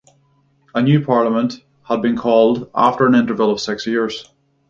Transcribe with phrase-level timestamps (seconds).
[0.73, 4.27] A new Parliament had been called after an interval of six years.